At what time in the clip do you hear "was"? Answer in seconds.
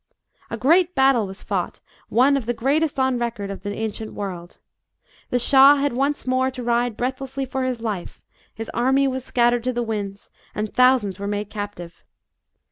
1.27-1.43, 9.07-9.23